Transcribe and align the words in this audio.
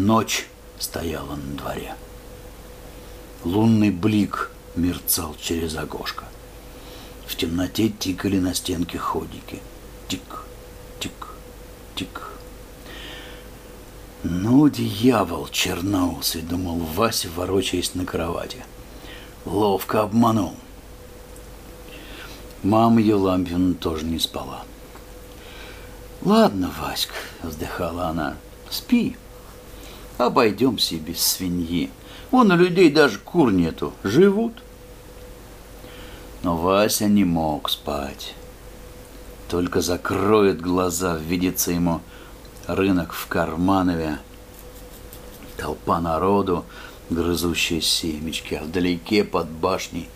Ночь 0.00 0.46
стояла 0.78 1.36
на 1.36 1.58
дворе. 1.58 1.94
Лунный 3.44 3.90
блик 3.90 4.50
мерцал 4.74 5.36
через 5.38 5.76
окошко. 5.76 6.24
В 7.26 7.36
темноте 7.36 7.90
тикали 7.90 8.38
на 8.38 8.54
стенке 8.54 8.96
ходики. 8.96 9.60
Тик, 10.08 10.46
тик, 11.00 11.34
тик. 11.96 12.30
Ну, 14.22 14.70
дьявол 14.70 15.48
черноусый, 15.48 16.40
думал 16.40 16.78
Вася, 16.78 17.28
ворочаясь 17.36 17.94
на 17.94 18.06
кровати. 18.06 18.64
Ловко 19.44 20.00
обманул. 20.00 20.54
Мама 22.62 23.02
Елампина 23.02 23.74
тоже 23.74 24.06
не 24.06 24.18
спала. 24.18 24.64
«Ладно, 26.22 26.72
Васька»,— 26.80 27.14
вздыхала 27.42 28.06
она,— 28.06 28.36
«спи, 28.70 29.16
обойдемся 30.26 30.96
без 30.96 31.20
свиньи. 31.20 31.90
Вон 32.30 32.50
у 32.52 32.56
людей 32.56 32.90
даже 32.90 33.18
кур 33.18 33.52
нету, 33.52 33.92
живут». 34.02 34.62
Но 36.42 36.56
Вася 36.56 37.06
не 37.06 37.24
мог 37.24 37.68
спать. 37.68 38.34
Только 39.48 39.80
закроет 39.80 40.60
глаза, 40.60 41.16
видится 41.16 41.72
ему 41.72 42.00
рынок 42.66 43.12
в 43.12 43.26
Карманове, 43.26 44.18
толпа 45.56 46.00
народу, 46.00 46.64
грызущие 47.10 47.82
семечки, 47.82 48.54
а 48.54 48.62
вдалеке 48.62 49.24
под 49.24 49.48
башней 49.48 50.08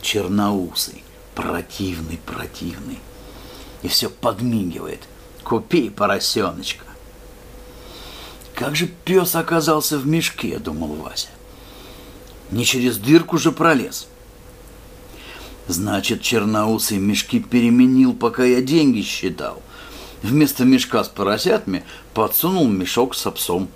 черноусый, 0.00 1.02
противный, 1.34 2.18
противный. 2.24 2.98
И 3.82 3.88
все 3.88 4.08
подмигивает. 4.08 5.00
Купи 5.42 5.90
поросеночка. 5.90 6.84
Как 8.56 8.74
же 8.74 8.86
пес 8.86 9.36
оказался 9.36 9.98
в 9.98 10.06
мешке, 10.06 10.58
думал 10.58 10.94
Вася. 10.94 11.28
Не 12.50 12.64
через 12.64 12.96
дырку 12.96 13.36
же 13.36 13.52
пролез. 13.52 14.08
Значит, 15.68 16.22
черноусый 16.22 16.96
мешки 16.96 17.38
переменил, 17.38 18.14
пока 18.14 18.44
я 18.44 18.62
деньги 18.62 19.02
считал. 19.02 19.62
Вместо 20.22 20.64
мешка 20.64 21.04
с 21.04 21.08
поросятами 21.08 21.84
подсунул 22.14 22.66
мешок 22.66 23.14
с 23.14 23.30
псом. 23.30 23.68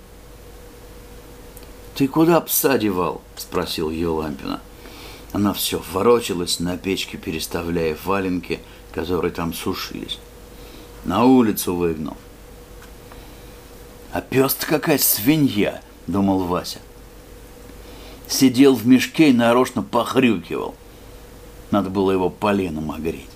«Ты 1.93 2.07
куда 2.07 2.41
пса 2.41 2.79
девал?»– 2.79 3.21
спросил 3.37 3.91
ее 3.91 4.07
Лампина. 4.07 4.61
Она 5.31 5.53
все 5.53 5.79
ворочалась 5.93 6.59
на 6.59 6.75
печке, 6.77 7.17
переставляя 7.17 7.95
валенки, 8.03 8.59
которые 8.93 9.31
там 9.31 9.53
сушились. 9.53 10.17
На 11.05 11.23
улицу 11.23 11.75
выгнал. 11.75 12.17
«А 14.11 14.21
пес-то 14.21 14.65
какая 14.65 14.97
свинья!»– 14.97 15.81
думал 16.07 16.39
Вася. 16.39 16.79
Сидел 18.27 18.75
в 18.75 18.85
мешке 18.85 19.29
и 19.29 19.33
нарочно 19.33 19.83
похрюкивал. 19.83 20.75
Надо 21.69 21.89
было 21.89 22.11
его 22.11 22.29
поленом 22.29 22.91
огреть. 22.91 23.29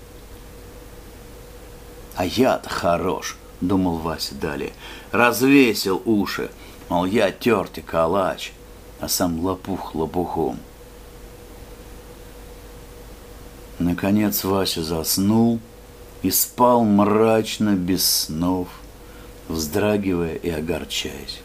А 2.15 2.25
я-то 2.25 2.69
хорош, 2.69 3.37
думал 3.61 3.97
Вася 3.97 4.35
далее. 4.35 4.73
Развесил 5.11 6.01
уши, 6.05 6.49
мол, 6.89 7.05
я 7.05 7.31
тертый 7.31 7.83
калач, 7.83 8.51
а 8.99 9.07
сам 9.07 9.39
лопух 9.39 9.95
лопухом. 9.95 10.59
Наконец 13.79 14.43
Вася 14.43 14.83
заснул 14.83 15.59
и 16.21 16.31
спал 16.31 16.83
мрачно, 16.83 17.71
без 17.75 18.05
снов, 18.05 18.69
вздрагивая 19.47 20.35
и 20.35 20.49
огорчаясь. 20.49 21.41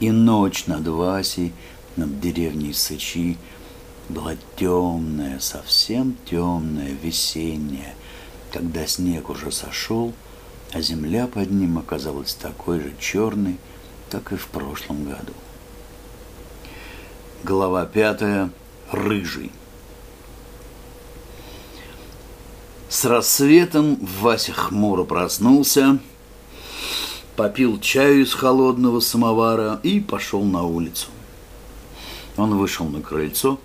И 0.00 0.10
ночь 0.10 0.66
над 0.66 0.86
Васей, 0.88 1.52
над 1.96 2.20
деревней 2.20 2.72
Сычи, 2.72 3.36
была 4.08 4.34
темная, 4.56 5.38
совсем 5.38 6.16
темная, 6.24 6.96
весенняя, 7.02 7.94
когда 8.52 8.86
снег 8.86 9.30
уже 9.30 9.52
сошел, 9.52 10.12
а 10.72 10.80
земля 10.80 11.26
под 11.26 11.50
ним 11.50 11.78
оказалась 11.78 12.34
такой 12.34 12.80
же 12.80 12.94
черной, 12.98 13.56
как 14.10 14.32
и 14.32 14.36
в 14.36 14.46
прошлом 14.48 15.04
году. 15.04 15.32
Глава 17.44 17.86
пятая. 17.86 18.50
Рыжий. 18.90 19.52
С 22.88 23.04
рассветом 23.04 23.96
Вася 24.20 24.52
хмуро 24.52 25.04
проснулся, 25.04 26.00
попил 27.40 27.80
чаю 27.80 28.20
из 28.20 28.34
холодного 28.34 29.00
самовара 29.00 29.80
и 29.82 29.98
пошел 29.98 30.44
на 30.44 30.62
улицу. 30.62 31.08
Он 32.36 32.58
вышел 32.58 32.86
на 32.86 33.00
крыльцо, 33.00 33.58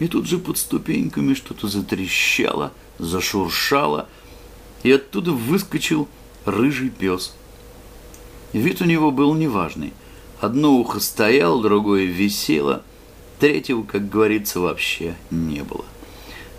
и 0.00 0.08
тут 0.08 0.26
же 0.26 0.38
под 0.38 0.58
ступеньками 0.58 1.32
что-то 1.34 1.68
затрещало, 1.68 2.72
зашуршало, 2.98 4.08
и 4.82 4.90
оттуда 4.90 5.30
выскочил 5.30 6.08
рыжий 6.44 6.90
пес. 6.90 7.36
Вид 8.52 8.80
у 8.80 8.84
него 8.84 9.12
был 9.12 9.32
неважный. 9.34 9.92
Одно 10.40 10.72
ухо 10.72 10.98
стояло, 10.98 11.62
другое 11.62 12.06
висело, 12.06 12.82
третьего, 13.38 13.84
как 13.84 14.08
говорится, 14.10 14.58
вообще 14.58 15.14
не 15.30 15.62
было. 15.62 15.84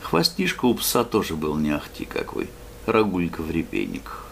Хвостишка 0.03 0.63
у 0.63 0.73
пса 0.73 1.03
тоже 1.03 1.35
был 1.35 1.57
не 1.57 1.71
ахти 1.71 2.05
какой, 2.05 2.49
рогулька 2.85 3.41
в 3.41 3.51
репейниках. 3.51 4.24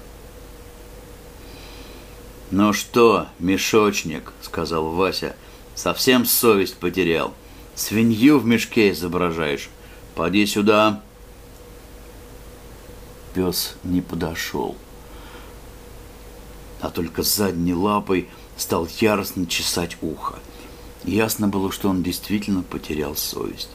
«Ну 2.55 2.71
что, 2.71 3.29
мешочник»,— 3.39 4.31
сказал 4.43 4.91
Вася,— 4.91 5.35
«совсем 5.75 6.23
совесть 6.23 6.77
потерял». 6.77 7.33
Свинью 7.73 8.37
в 8.37 8.45
мешке 8.45 8.91
изображаешь. 8.91 9.71
Поди 10.13 10.45
сюда. 10.45 11.01
Пес 13.33 13.75
не 13.83 14.01
подошел, 14.01 14.77
а 16.79 16.91
только 16.91 17.23
задней 17.23 17.73
лапой 17.73 18.29
стал 18.55 18.87
яростно 18.99 19.47
чесать 19.47 19.97
ухо. 20.03 20.35
Ясно 21.05 21.47
было, 21.47 21.71
что 21.71 21.89
он 21.89 22.03
действительно 22.03 22.61
потерял 22.61 23.15
совесть. 23.15 23.71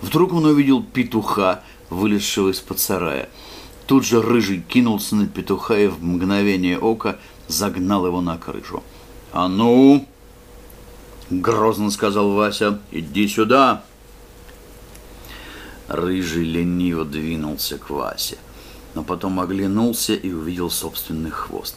Вдруг 0.00 0.32
он 0.32 0.44
увидел 0.44 0.80
петуха, 0.80 1.64
вылезшего 1.88 2.50
из-под 2.50 2.78
сарая. 2.78 3.28
Тут 3.88 4.06
же 4.06 4.22
рыжий 4.22 4.60
кинулся 4.60 5.16
на 5.16 5.26
петуха 5.26 5.76
и 5.76 5.88
в 5.88 6.00
мгновение 6.04 6.78
ока 6.78 7.18
загнал 7.50 8.06
его 8.06 8.20
на 8.20 8.38
крышу. 8.38 8.82
«А 9.32 9.48
ну!» 9.48 10.06
Грозно 11.30 11.92
сказал 11.92 12.32
Вася. 12.32 12.80
Иди 12.90 13.28
сюда. 13.28 13.84
Рыжий 15.86 16.44
лениво 16.44 17.04
двинулся 17.04 17.78
к 17.78 17.90
Васе, 17.90 18.36
но 18.94 19.04
потом 19.04 19.38
оглянулся 19.38 20.14
и 20.14 20.32
увидел 20.32 20.70
собственный 20.70 21.30
хвост. 21.30 21.76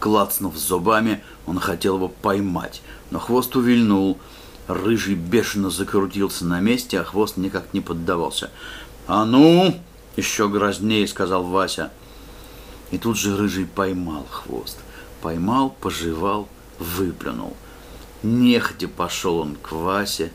Клацнув 0.00 0.56
зубами, 0.56 1.22
он 1.46 1.60
хотел 1.60 1.96
его 1.96 2.08
поймать, 2.08 2.82
но 3.10 3.20
хвост 3.20 3.54
увильнул. 3.54 4.18
Рыжий 4.66 5.14
бешено 5.14 5.70
закрутился 5.70 6.44
на 6.44 6.60
месте, 6.60 7.00
а 7.00 7.04
хвост 7.04 7.36
никак 7.36 7.74
не 7.74 7.80
поддавался. 7.80 8.50
«А 9.06 9.24
ну!»— 9.24 9.78
еще 10.16 10.48
грознее 10.48 11.06
сказал 11.06 11.44
Вася. 11.44 11.92
И 12.90 12.98
тут 12.98 13.18
же 13.18 13.36
Рыжий 13.36 13.66
поймал 13.66 14.26
хвост. 14.30 14.78
Поймал, 15.24 15.70
пожевал, 15.80 16.50
выплюнул. 16.78 17.56
Нехотя 18.22 18.88
пошел 18.88 19.38
он 19.38 19.56
к 19.56 19.72
Васе, 19.72 20.30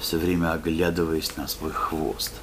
все 0.00 0.18
время 0.18 0.52
оглядываясь 0.52 1.34
на 1.38 1.48
свой 1.48 1.72
хвост. 1.72 2.34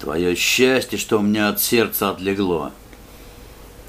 Твое 0.00 0.34
счастье, 0.34 0.98
что 0.98 1.20
у 1.20 1.22
меня 1.22 1.50
от 1.50 1.60
сердца 1.60 2.10
отлегло. 2.10 2.72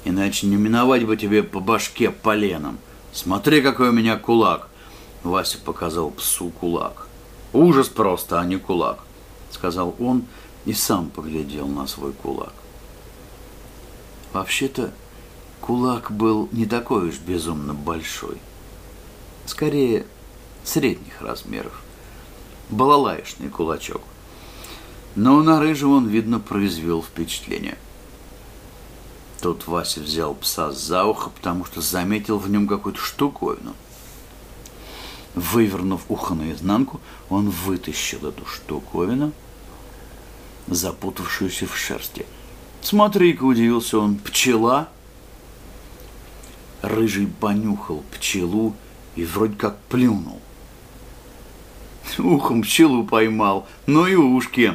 Иначе 0.04 0.46
не 0.46 0.54
миновать 0.54 1.04
бы 1.04 1.16
тебе 1.16 1.42
по 1.42 1.58
башке 1.58 2.12
поленом. 2.12 2.78
Смотри, 3.12 3.60
какой 3.60 3.88
у 3.88 3.92
меня 3.92 4.16
кулак. 4.16 4.68
Вася 5.24 5.58
показал 5.58 6.12
псу 6.12 6.50
кулак. 6.50 7.08
Ужас 7.52 7.88
просто, 7.88 8.38
а 8.38 8.44
не 8.44 8.56
кулак, 8.56 9.00
сказал 9.50 9.96
он 9.98 10.26
и 10.64 10.74
сам 10.74 11.10
поглядел 11.10 11.66
на 11.66 11.88
свой 11.88 12.12
кулак. 12.12 12.52
Вообще-то 14.32 14.92
Кулак 15.60 16.10
был 16.10 16.48
не 16.52 16.66
такой 16.66 17.08
уж 17.08 17.18
безумно 17.18 17.74
большой. 17.74 18.38
Скорее, 19.46 20.06
средних 20.64 21.20
размеров. 21.20 21.82
Балалаечный 22.70 23.50
кулачок. 23.50 24.02
Но 25.16 25.42
на 25.42 25.60
рыжего 25.60 25.96
он, 25.96 26.08
видно, 26.08 26.38
произвел 26.38 27.02
впечатление. 27.02 27.76
Тут 29.40 29.66
Вася 29.66 30.00
взял 30.00 30.34
пса 30.34 30.70
за 30.70 31.04
ухо, 31.04 31.30
потому 31.30 31.64
что 31.64 31.80
заметил 31.80 32.38
в 32.38 32.48
нем 32.48 32.68
какую-то 32.68 33.00
штуковину. 33.00 33.74
Вывернув 35.34 36.02
ухо 36.08 36.34
наизнанку, 36.34 37.00
он 37.28 37.50
вытащил 37.50 38.26
эту 38.26 38.46
штуковину, 38.46 39.32
запутавшуюся 40.66 41.66
в 41.66 41.76
шерсти, 41.76 42.26
Смотри-ка, 42.82 43.44
удивился 43.44 43.98
он, 43.98 44.16
пчела. 44.16 44.88
Рыжий 46.82 47.26
понюхал 47.26 48.02
пчелу 48.12 48.74
и 49.16 49.24
вроде 49.24 49.54
как 49.54 49.78
плюнул. 49.82 50.40
Ухом 52.18 52.62
пчелу 52.62 53.04
поймал, 53.04 53.68
ну 53.86 54.06
и 54.06 54.14
ушки. 54.14 54.74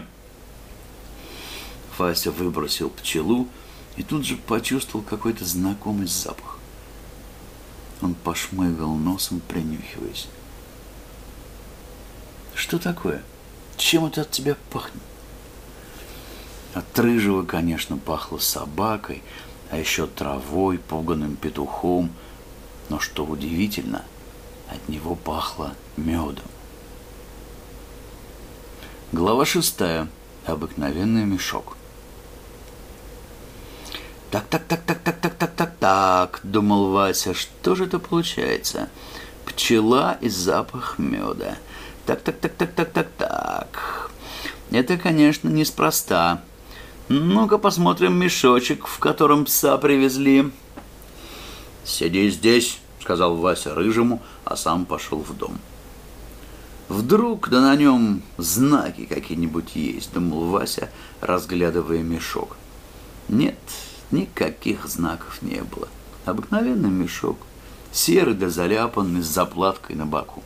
Вася 1.98 2.32
выбросил 2.32 2.90
пчелу 2.90 3.48
и 3.96 4.04
тут 4.04 4.26
же 4.26 4.36
почувствовал 4.36 5.04
какой-то 5.04 5.46
знакомый 5.46 6.08
запах. 6.08 6.60
Он 8.02 8.14
пошмыгал 8.14 8.96
носом, 8.96 9.42
принюхиваясь. 9.48 10.28
Что 12.54 12.78
такое? 12.78 13.24
Чем 13.78 14.06
это 14.06 14.22
от 14.22 14.32
тебя 14.32 14.56
пахнет? 14.72 15.02
От 16.76 17.00
рыжего, 17.00 17.44
конечно, 17.44 17.98
пахло 17.98 18.38
собакой, 18.38 19.24
а 19.72 19.78
еще 19.78 20.08
травой, 20.08 20.78
пуганым 20.78 21.38
петухом. 21.38 22.12
Но 22.90 23.00
что 23.00 23.24
удивительно, 23.24 24.04
от 24.68 24.90
него 24.90 25.16
пахло 25.16 25.74
медом. 25.96 26.44
Глава 29.14 29.46
шестая. 29.46 30.10
Обыкновенный 30.46 31.24
мешок. 31.24 31.78
Так, 34.30 34.46
так, 34.48 34.66
так, 34.66 34.82
так, 34.86 35.00
так, 35.02 35.20
так, 35.22 35.36
так, 35.36 35.56
так, 35.56 35.76
так, 35.80 36.40
думал 36.44 36.92
Вася, 36.92 37.34
что 37.34 37.76
же 37.76 37.86
это 37.86 38.00
получается? 38.00 38.90
Пчела 39.46 40.18
и 40.20 40.28
запах 40.28 41.00
меда. 41.00 41.56
Так, 42.06 42.22
так, 42.22 42.38
так, 42.38 42.54
так, 42.54 42.74
так, 42.74 42.92
так, 42.92 43.08
так. 43.18 44.12
Это, 44.72 44.98
конечно, 44.98 45.48
неспроста. 45.48 46.42
Ну-ка 47.08 47.60
посмотрим 47.60 48.18
мешочек, 48.18 48.88
в 48.88 48.98
котором 48.98 49.46
пса 49.46 49.78
привезли. 49.78 50.52
Сиди 51.84 52.32
здесь, 52.32 52.80
сказал 53.00 53.36
Вася 53.36 53.76
рыжему, 53.76 54.24
а 54.44 54.56
сам 54.56 54.86
пошел 54.86 55.20
в 55.20 55.38
дом. 55.38 55.60
Вдруг 56.90 57.50
да 57.50 57.62
на 57.62 57.76
нем 57.76 58.24
знаки 58.38 59.06
какие-нибудь 59.06 59.76
есть, 59.76 60.14
думал 60.14 60.46
Вася, 60.46 60.90
разглядывая 61.22 62.02
мешок. 62.02 62.58
Нет, 63.30 63.60
никаких 64.10 64.88
знаков 64.88 65.44
не 65.44 65.62
было. 65.62 65.88
Обыкновенный 66.26 66.90
мешок, 66.90 67.38
серый 67.92 68.34
да 68.34 68.50
заляпанный 68.50 69.22
с 69.22 69.28
заплаткой 69.28 69.96
на 69.96 70.08
боку. 70.08 70.42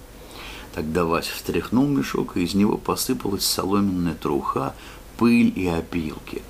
Тогда 0.76 1.06
Вася 1.06 1.32
встряхнул 1.34 1.88
мешок, 1.88 2.36
и 2.36 2.44
из 2.44 2.54
него 2.54 2.78
посыпалась 2.78 3.46
соломенная 3.46 4.14
труха, 4.14 4.76
пыль 5.19 5.51
и 5.54 5.68
опилки. 5.68 6.42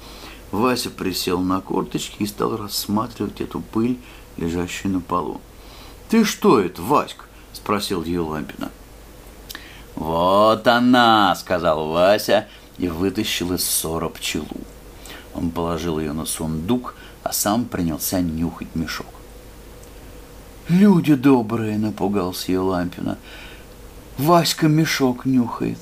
Вася 0.51 0.91
присел 0.91 1.39
на 1.39 1.59
корточки 1.59 2.21
и 2.21 2.27
стал 2.27 2.55
рассматривать 2.55 3.41
эту 3.41 3.61
пыль, 3.61 3.97
лежащую 4.37 4.93
на 4.93 5.01
полу. 5.01 5.41
«Ты 6.09 6.23
что 6.23 6.59
это, 6.59 6.79
Васька?»– 6.81 7.25
спросил 7.53 8.03
Елампина. 8.03 8.69
«Вот 9.95 10.67
она!»– 10.67 11.35
сказал 11.39 11.89
Вася 11.89 12.47
и 12.77 12.87
вытащил 12.87 13.53
из 13.53 13.67
ссора 13.67 14.07
пчелу. 14.09 14.45
Он 15.33 15.49
положил 15.49 15.99
ее 15.99 16.13
на 16.13 16.25
сундук, 16.25 16.95
а 17.23 17.33
сам 17.33 17.65
принялся 17.65 18.21
нюхать 18.21 18.75
мешок. 18.75 19.07
«Люди 20.67 21.15
добрые!»– 21.15 21.77
напугался 21.79 22.51
Елампина. 22.51 23.17
«Васька 24.19 24.67
мешок 24.67 25.25
нюхает!» 25.25 25.79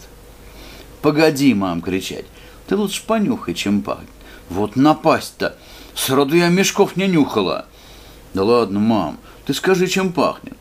«Погоди, 1.02 1.54
мам!»– 1.54 1.82
кричать. 1.84 2.26
«Ты 2.68 2.76
лучше 2.76 3.04
понюхай, 3.06 3.54
чем 3.54 3.82
пахнет!» 3.82 4.10
«Вот 4.50 4.76
напасть-то! 4.76 5.58
Сроду 5.96 6.36
я 6.36 6.50
мешков 6.50 6.96
не 6.96 7.08
нюхала!» 7.08 7.66
«Да 8.34 8.44
ладно, 8.44 8.80
мам, 8.80 9.20
ты 9.46 9.54
скажи, 9.54 9.88
чем 9.88 10.14
пахнет!» 10.14 10.58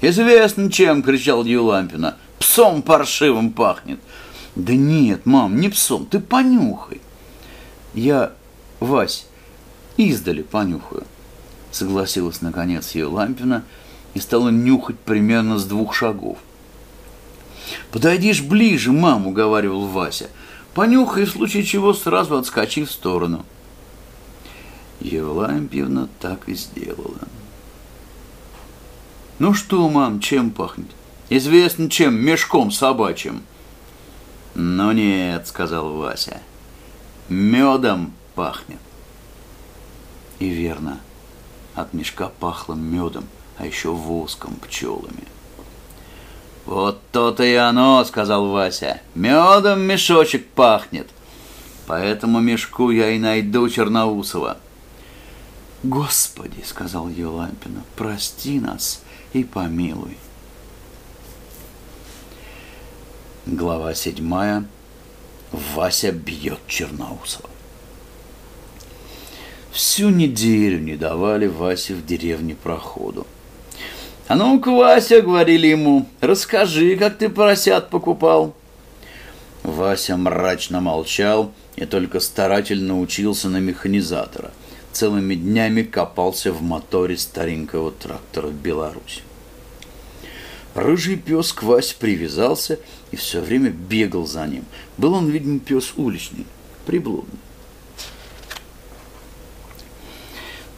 «Известно 0.00 0.70
чем!»– 0.70 1.02
кричал 1.04 1.44
Юлампина. 1.44 2.16
«Псом 2.38 2.82
паршивым 2.82 3.52
пахнет!» 3.52 4.00
«Да 4.56 4.74
нет, 4.74 5.24
мам, 5.24 5.60
не 5.60 5.68
псом, 5.68 6.06
ты 6.06 6.20
понюхай!» 6.20 7.00
«Я, 7.94 8.32
Вась, 8.80 9.26
издали 9.96 10.42
понюхаю»,— 10.42 11.04
согласилась 11.70 12.40
наконец 12.40 12.94
ее 12.94 13.06
Лампина 13.06 13.64
и 14.14 14.20
стала 14.20 14.50
нюхать 14.50 14.98
примерно 14.98 15.58
с 15.58 15.64
двух 15.64 15.94
шагов. 15.94 16.38
«Подойдишь 17.90 18.42
ближе, 18.42 18.92
мам»,— 18.92 19.26
уговаривал 19.28 19.86
Вася. 19.86 20.28
«Понюхай, 20.74 21.24
в 21.24 21.30
случае 21.30 21.64
чего 21.64 21.92
сразу 21.92 22.36
отскочи 22.36 22.84
в 22.84 22.90
сторону». 22.90 23.44
Евлампьевна 25.00 26.08
так 26.20 26.48
и 26.48 26.54
сделала. 26.54 27.28
«Ну 29.38 29.52
что, 29.54 29.88
мам, 29.88 30.20
чем 30.20 30.50
пахнет?» 30.50 30.88
«Известно 31.28 31.88
чем, 31.88 32.14
мешком 32.14 32.70
собачьим». 32.70 33.42
«Ну 34.54 34.92
нет»,— 34.92 35.46
сказал 35.48 35.92
Вася,— 35.92 36.40
«медом 37.28 38.12
пахнет». 38.34 38.80
И 40.38 40.48
верно, 40.48 41.00
от 41.74 41.94
мешка 41.94 42.28
пахло 42.28 42.74
медом, 42.74 43.24
а 43.58 43.66
еще 43.66 43.90
воском 43.90 44.56
пчелами. 44.56 45.24
«Вот 46.66 47.00
то-то 47.10 47.42
и 47.42 47.54
оно»,— 47.54 48.04
сказал 48.06 48.48
Вася. 48.48 49.00
«Медом 49.14 49.80
мешочек 49.80 50.46
пахнет. 50.48 51.08
По 51.86 51.94
этому 51.94 52.40
мешку 52.40 52.90
я 52.90 53.10
и 53.10 53.18
найду 53.18 53.68
Черноусова». 53.68 54.58
«Господи»,— 55.82 56.62
сказал 56.64 57.08
Елампина,— 57.08 57.82
«прости 57.96 58.60
нас 58.60 59.02
и 59.32 59.42
помилуй». 59.42 60.16
Глава 63.46 63.92
седьмая. 63.94 64.64
Вася 65.50 66.12
бьет 66.12 66.60
Черноусова. 66.68 67.50
Всю 69.72 70.10
неделю 70.10 70.78
не 70.78 70.96
давали 70.96 71.46
Васе 71.46 71.94
в 71.94 72.06
деревне 72.06 72.54
проходу. 72.54 73.26
«А 74.28 74.34
ну-ка, 74.34 74.70
Вася!»— 74.70 75.20
говорили 75.22 75.66
ему. 75.66 76.06
«Расскажи, 76.20 76.96
как 76.96 77.18
ты 77.18 77.28
поросят 77.28 77.90
покупал». 77.90 78.54
Вася 79.62 80.16
мрачно 80.16 80.80
молчал 80.80 81.52
и 81.76 81.84
только 81.84 82.20
старательно 82.20 83.00
учился 83.00 83.48
на 83.48 83.58
механизатора. 83.58 84.52
Целыми 84.92 85.34
днями 85.34 85.82
копался 85.82 86.52
в 86.52 86.62
моторе 86.62 87.16
старенького 87.16 87.92
трактора 87.92 88.48
«Беларусь». 88.48 89.22
Рыжий 90.74 91.16
пес 91.16 91.52
к 91.52 91.62
Васе 91.62 91.94
привязался 91.98 92.78
и 93.10 93.16
все 93.16 93.40
время 93.40 93.70
бегал 93.70 94.26
за 94.26 94.46
ним. 94.46 94.64
Был 94.96 95.14
он, 95.14 95.28
видимо, 95.28 95.58
пес 95.58 95.92
уличный, 95.96 96.46
приблудный. 96.86 97.38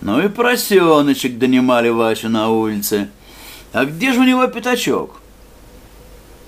Ну 0.01 0.21
и 0.23 0.29
поросеночек 0.29 1.39
донимали 1.39 1.89
Васю 1.89 2.29
на 2.29 2.51
улице. 2.51 3.09
А 3.75 3.85
где 3.85 4.13
же 4.13 4.21
у 4.21 4.25
него 4.25 4.47
пятачок? 4.47 5.21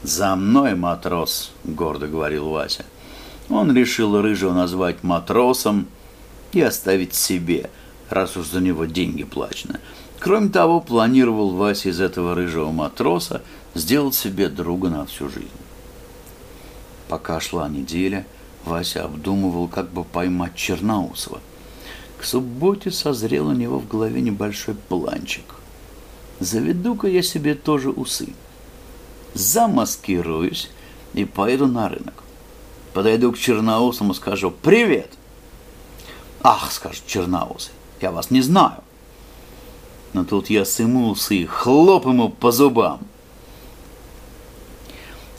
«За 0.02 0.34
мной, 0.36 0.74
матрос»,— 0.74 1.52
гордо 1.64 2.06
говорил 2.06 2.48
Вася. 2.48 2.86
Он 3.50 3.76
решил 3.76 4.20
Рыжего 4.22 4.54
назвать 4.54 5.02
матросом 5.02 5.88
и 6.52 6.60
оставить 6.62 7.14
себе, 7.14 7.68
раз 8.08 8.36
уж 8.36 8.46
за 8.46 8.60
него 8.60 8.86
деньги 8.86 9.24
плачены. 9.24 9.80
Кроме 10.18 10.48
того, 10.48 10.80
планировал 10.80 11.50
Вася 11.50 11.90
из 11.90 12.00
этого 12.00 12.34
рыжего 12.34 12.70
матроса 12.70 13.42
сделать 13.74 14.14
себе 14.14 14.48
друга 14.48 14.88
на 14.88 15.04
всю 15.04 15.28
жизнь. 15.28 15.50
Пока 17.08 17.40
шла 17.40 17.68
неделя, 17.68 18.26
Вася 18.64 19.04
обдумывал, 19.04 19.68
как 19.68 19.90
бы 19.90 20.04
поймать 20.04 20.54
Черноусова— 20.54 21.40
к 22.18 22.24
субботе 22.24 22.90
созрел 22.90 23.48
у 23.48 23.52
него 23.52 23.78
в 23.78 23.88
голове 23.88 24.20
небольшой 24.20 24.74
планчик. 24.74 25.55
Заведу-ка 26.40 27.08
я 27.08 27.22
себе 27.22 27.54
тоже 27.54 27.90
усы. 27.90 28.28
Замаскируюсь 29.34 30.70
и 31.14 31.24
поеду 31.24 31.66
на 31.66 31.88
рынок. 31.88 32.22
Подойду 32.92 33.32
к 33.32 33.38
Черноусому 33.38 34.14
скажу 34.14 34.50
«Привет!» 34.50 35.10
«Ах!»— 36.42 36.70
скажет 36.72 37.06
Черноусый, 37.06 37.72
«я 38.00 38.10
вас 38.10 38.30
не 38.30 38.40
знаю». 38.40 38.82
Но 40.12 40.24
тут 40.24 40.48
я 40.48 40.64
сыму 40.64 41.10
усы 41.10 41.46
хлоп 41.46 42.06
ему 42.06 42.30
по 42.30 42.52
зубам. 42.52 43.00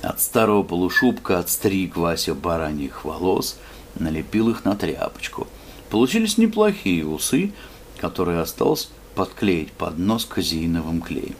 От 0.01 0.21
старого 0.21 0.63
полушубка 0.63 1.39
отстриг 1.39 1.97
Вася 1.97 2.35
бараньих 2.35 3.03
волос, 3.03 3.57
налепил 3.95 4.49
их 4.49 4.65
на 4.65 4.75
тряпочку— 4.75 5.47
Получились 5.89 6.37
неплохие 6.37 7.05
усы, 7.05 7.53
которые 7.97 8.41
осталось 8.41 8.89
подклеить 9.17 9.71
под 9.71 9.97
нос 9.97 10.25
казеиновым 10.25 11.01
клеем. 11.01 11.35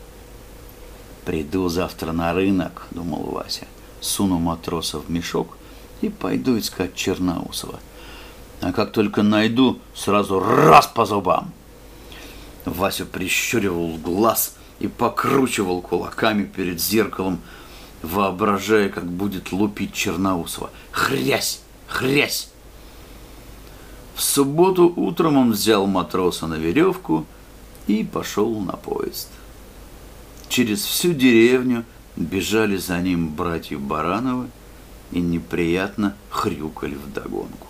«Приду 1.25 1.69
завтра 1.69 2.11
на 2.11 2.33
рынок»,— 2.33 2.87
думал 2.91 3.21
Вася,— 3.25 3.67
«суну 4.01 4.39
матроса 4.39 4.97
в 4.97 5.11
мешок 5.11 5.55
и 6.01 6.09
пойду 6.09 6.57
искать 6.57 6.95
Черноусова. 6.95 7.79
А 8.61 8.73
как 8.73 8.93
только 8.93 9.21
найду, 9.21 9.79
сразу 9.93 10.39
раз 10.39 10.87
по 10.87 11.05
зубам. 11.05 11.51
Вася 12.65 13.05
прищуривал 13.05 13.95
глаз 13.97 14.55
и 14.79 14.87
покручивал 14.87 15.81
кулаками 15.81 16.45
перед 16.45 16.81
зеркалом, 16.81 17.41
воображая, 18.01 18.89
как 18.89 19.05
будет 19.05 19.51
лупить 19.51 19.93
Черноусова. 19.93 20.71
Хрясь! 20.91 21.61
Хрясь! 21.87 22.49
В 24.15 24.23
субботу 24.23 24.91
утром 24.95 25.37
он 25.37 25.51
взял 25.51 25.85
матроса 25.85 26.47
на 26.47 26.55
веревку 26.55 27.27
и 27.87 28.03
пошел 28.03 28.59
на 28.59 28.73
поезд. 28.73 29.29
Через 30.49 30.83
всю 30.83 31.13
деревню 31.13 31.85
бежали 32.15 32.77
за 32.77 32.99
ним 32.99 33.29
братья 33.29 33.77
Барановы 33.77 34.47
и 35.11 35.19
неприятно 35.19 36.15
хрюкали 36.29 36.95
вдогонку. 36.95 37.67